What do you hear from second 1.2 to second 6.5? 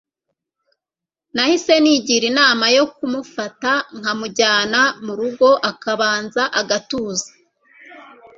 nahise nigira inama yo kumufata nkamujyana murugo akabanza